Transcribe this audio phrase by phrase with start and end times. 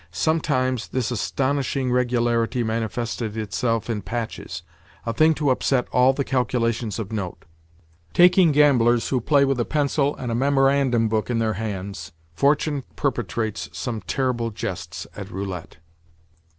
[0.09, 4.63] Sometimes, this astonishing regularity manifested itself in patches;
[5.05, 10.15] a thing to upset all the calculations of note—taking gamblers who play with a pencil
[10.15, 15.77] and a memorandum book in their hands Fortune perpetrates some terrible jests at roulette!